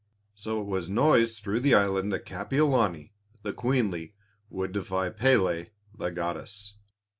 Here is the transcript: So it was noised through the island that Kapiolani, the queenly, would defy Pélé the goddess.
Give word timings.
So 0.33 0.59
it 0.59 0.65
was 0.65 0.89
noised 0.89 1.43
through 1.43 1.59
the 1.59 1.75
island 1.75 2.11
that 2.11 2.25
Kapiolani, 2.25 3.11
the 3.43 3.53
queenly, 3.53 4.15
would 4.49 4.71
defy 4.71 5.11
Pélé 5.11 5.69
the 5.95 6.09
goddess. 6.09 6.73